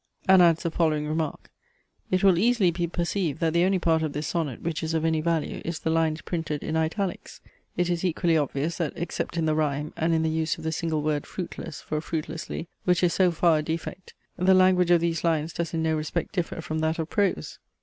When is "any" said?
5.05-5.21